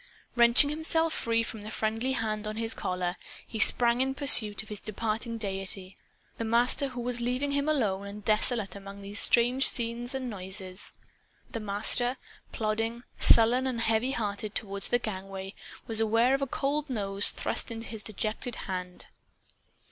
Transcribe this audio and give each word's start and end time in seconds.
Wrenching 0.35 0.71
himself 0.71 1.13
free 1.13 1.43
from 1.43 1.61
the 1.61 1.69
friendly 1.69 2.13
hand 2.13 2.47
on 2.47 2.55
his 2.55 2.73
collar, 2.73 3.17
he 3.45 3.59
sprang 3.59 4.01
in 4.01 4.15
pursuit 4.15 4.63
of 4.63 4.69
his 4.69 4.79
departing 4.79 5.37
deity, 5.37 5.95
the 6.39 6.43
loved 6.43 6.49
Master 6.49 6.87
who 6.87 7.01
was 7.01 7.21
leaving 7.21 7.51
him 7.51 7.69
alone 7.69 8.07
and 8.07 8.25
desolate 8.25 8.75
among 8.75 8.97
all 8.97 9.03
these 9.03 9.19
strange 9.19 9.67
scenes 9.67 10.15
and 10.15 10.27
noises. 10.27 10.93
The 11.51 11.59
Master, 11.59 12.17
plodding, 12.51 13.03
sullen 13.19 13.67
and 13.67 13.79
heavy 13.79 14.13
hearted, 14.13 14.55
toward 14.55 14.81
the 14.85 14.97
gangway, 14.97 15.53
was 15.85 16.01
aware 16.01 16.33
of 16.33 16.41
a 16.41 16.47
cold 16.47 16.89
nose 16.89 17.29
thrust 17.29 17.69
into 17.69 17.85
his 17.85 18.01
dejected 18.01 18.55
hand. 18.65 19.05